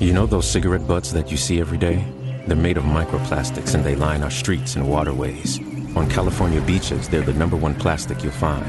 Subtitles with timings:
[0.00, 2.04] You know those cigarette butts that you see every day?
[2.46, 5.58] They're made of microplastics and they line our streets and waterways.
[5.96, 8.64] On California beaches, they're the number one plastic you'll find.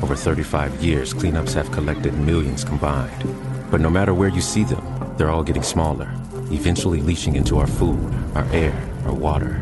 [0.00, 3.24] Over 35 years, cleanups have collected millions combined.
[3.68, 6.08] But no matter where you see them, they're all getting smaller,
[6.52, 8.72] eventually leaching into our food, our air,
[9.06, 9.60] our water.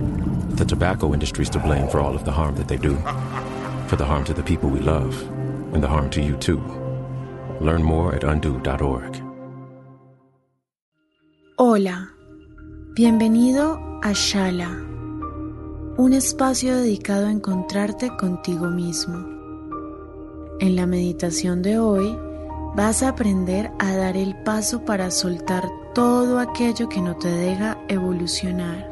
[0.50, 2.96] The tobacco industry's to blame for all of the harm that they do.
[3.86, 5.18] For the harm to the people we love,
[5.72, 6.60] and the harm to you too.
[7.62, 9.27] Learn more at undo.org.
[11.60, 12.14] Hola,
[12.94, 14.70] bienvenido a Shala,
[15.96, 19.26] un espacio dedicado a encontrarte contigo mismo.
[20.60, 22.16] En la meditación de hoy
[22.76, 27.76] vas a aprender a dar el paso para soltar todo aquello que no te deja
[27.88, 28.88] evolucionar.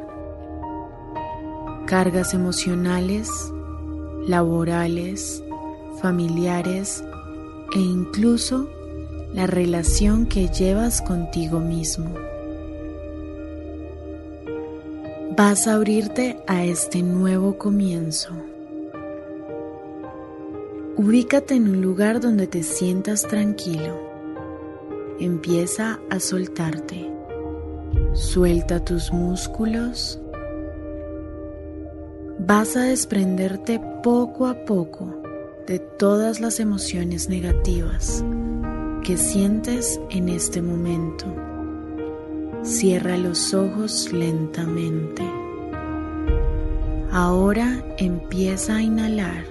[1.87, 3.31] Cargas emocionales,
[4.27, 5.41] laborales,
[6.03, 7.05] familiares
[7.77, 8.69] e incluso
[9.33, 12.13] la relación que llevas contigo mismo.
[15.37, 18.31] Vas a abrirte a este nuevo comienzo.
[20.97, 24.01] Ubícate en un lugar donde te sientas tranquilo.
[25.21, 27.13] Empieza a soltarte.
[28.15, 30.19] Suelta tus músculos.
[32.39, 35.21] Vas a desprenderte poco a poco
[35.67, 38.25] de todas las emociones negativas
[39.05, 41.46] que sientes en este momento.
[42.67, 45.23] Cierra los ojos lentamente.
[47.13, 49.45] Ahora empieza a inhalar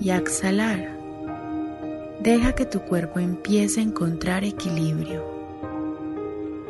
[0.00, 0.96] y a exhalar.
[2.22, 5.22] Deja que tu cuerpo empiece a encontrar equilibrio.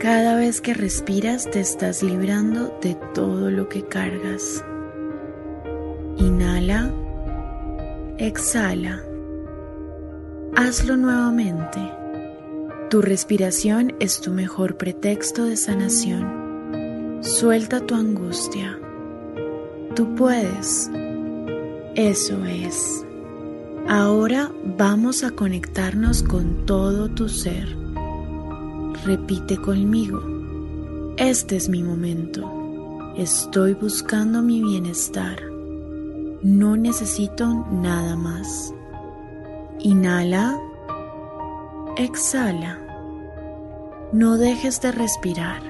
[0.00, 4.64] Cada vez que respiras te estás librando de todo lo que cargas.
[6.18, 6.92] Inhala,
[8.18, 9.00] exhala.
[10.56, 11.78] Hazlo nuevamente.
[12.96, 17.18] Tu respiración es tu mejor pretexto de sanación.
[17.20, 18.80] Suelta tu angustia.
[19.94, 20.90] Tú puedes.
[21.94, 23.04] Eso es.
[23.86, 27.68] Ahora vamos a conectarnos con todo tu ser.
[29.04, 30.22] Repite conmigo.
[31.18, 33.12] Este es mi momento.
[33.14, 35.38] Estoy buscando mi bienestar.
[36.42, 38.72] No necesito nada más.
[39.80, 40.58] Inhala.
[41.98, 42.85] Exhala.
[44.16, 45.60] No dejes de respirar.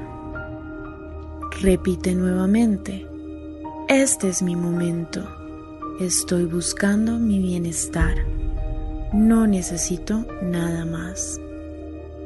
[1.61, 3.05] Repite nuevamente.
[3.89, 5.29] Este es mi momento.
[5.99, 8.15] Estoy buscando mi bienestar.
[9.13, 11.41] No necesito nada más.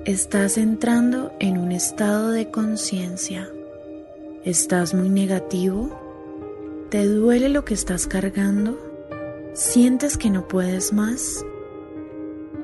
[0.05, 3.49] Estás entrando en un estado de conciencia.
[4.45, 5.89] ¿Estás muy negativo?
[6.91, 8.79] ¿Te duele lo que estás cargando?
[9.55, 11.43] ¿Sientes que no puedes más?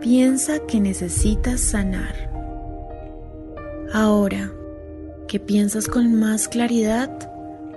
[0.02, 2.25] Piensa que necesitas sanar.
[3.98, 4.52] Ahora
[5.26, 7.10] que piensas con más claridad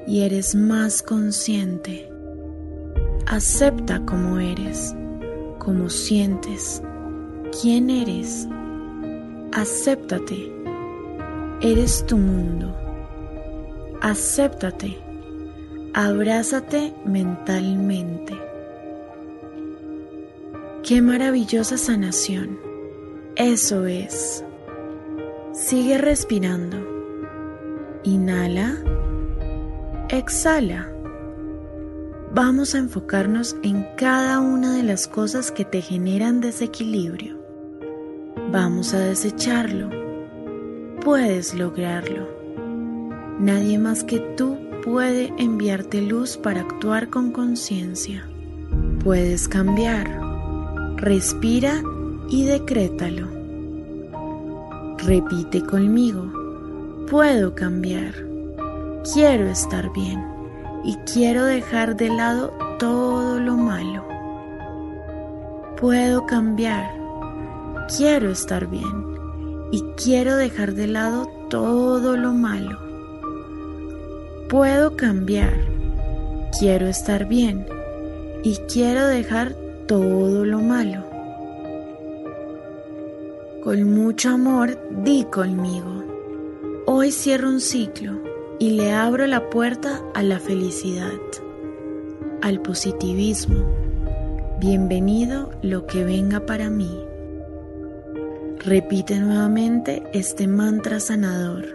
[0.05, 2.09] y eres más consciente,
[3.25, 4.93] acepta cómo eres,
[5.59, 6.83] cómo sientes,
[7.61, 8.49] quién eres.
[9.53, 10.51] Acéptate.
[11.61, 12.75] Eres tu mundo.
[14.01, 14.97] Acéptate.
[15.93, 18.37] Abrázate mentalmente.
[20.83, 22.59] Qué maravillosa sanación.
[23.37, 24.43] Eso es.
[25.59, 26.77] Sigue respirando.
[28.03, 28.77] Inhala.
[30.07, 30.89] Exhala.
[32.33, 37.37] Vamos a enfocarnos en cada una de las cosas que te generan desequilibrio.
[38.49, 39.89] Vamos a desecharlo.
[41.01, 42.29] Puedes lograrlo.
[43.37, 48.25] Nadie más que tú puede enviarte luz para actuar con conciencia.
[49.03, 50.09] Puedes cambiar.
[50.95, 51.83] Respira
[52.29, 53.38] y decrétalo.
[55.09, 56.31] Repite conmigo.
[57.09, 58.13] Puedo cambiar.
[59.11, 60.23] Quiero estar bien
[60.83, 64.05] y quiero dejar de lado todo lo malo.
[65.77, 66.93] Puedo cambiar.
[67.97, 69.03] Quiero estar bien
[69.71, 72.77] y quiero dejar de lado todo lo malo.
[74.47, 75.55] Puedo cambiar.
[76.59, 77.65] Quiero estar bien
[78.43, 79.55] y quiero dejar
[79.87, 81.08] todo lo malo.
[83.63, 86.05] Con mucho amor di conmigo.
[86.85, 88.13] Hoy cierro un ciclo
[88.57, 91.19] y le abro la puerta a la felicidad,
[92.41, 93.65] al positivismo.
[94.61, 97.03] Bienvenido lo que venga para mí.
[98.59, 101.65] Repite nuevamente este mantra sanador.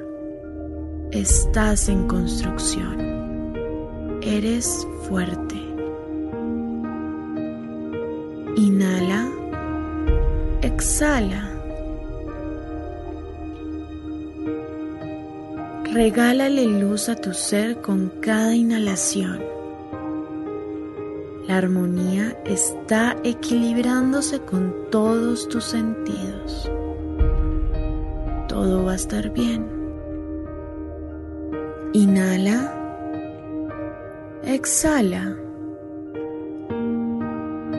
[1.10, 3.52] Estás en construcción.
[4.22, 5.56] Eres fuerte.
[8.56, 9.28] Inhala.
[10.62, 11.53] Exhala.
[15.94, 19.40] Regálale luz a tu ser con cada inhalación.
[21.46, 26.68] La armonía está equilibrándose con todos tus sentidos.
[28.48, 29.68] Todo va a estar bien.
[31.92, 32.74] Inhala.
[34.42, 35.36] Exhala.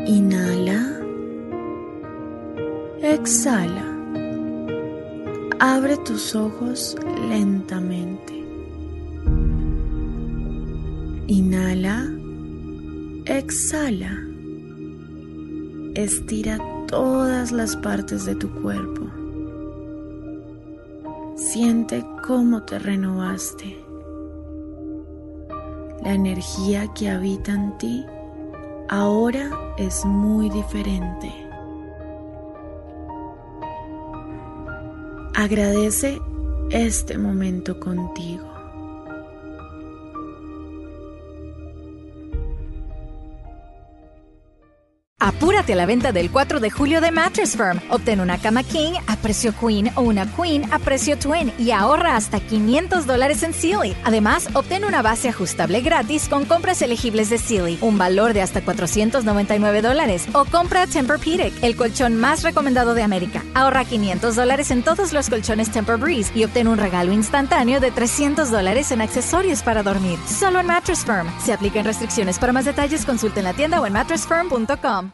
[0.08, 1.02] Inhala.
[3.02, 3.95] Exhala.
[5.60, 6.98] Abre tus ojos
[7.30, 8.34] lentamente.
[11.28, 12.12] Inhala,
[13.26, 14.22] exhala.
[15.96, 16.58] Estira
[16.88, 19.04] todas las partes de tu cuerpo.
[21.38, 23.82] Siente cómo te renovaste.
[26.04, 28.06] La energía que habita en ti
[28.90, 31.45] ahora es muy diferente.
[35.46, 36.20] Agradece
[36.72, 38.55] este momento contigo.
[45.46, 47.80] Apúrate a la venta del 4 de julio de Mattress Firm.
[47.92, 52.16] Obtén una cama King a precio Queen o una Queen a precio Twin y ahorra
[52.16, 53.96] hasta 500 dólares en Sealy.
[54.06, 58.66] Además, obtén una base ajustable gratis con compras elegibles de Sealy, un valor de hasta
[58.66, 60.28] 499 dólares.
[60.34, 63.44] O compra Tempur-Pedic, el colchón más recomendado de América.
[63.54, 67.92] Ahorra 500 dólares en todos los colchones Temper Breeze y obtén un regalo instantáneo de
[67.92, 70.18] 300 dólares en accesorios para dormir.
[70.26, 71.32] Solo en Mattress Firm.
[71.40, 72.40] Se aplican restricciones.
[72.40, 75.12] Para más detalles, consulte en la tienda o en mattressfirm.com.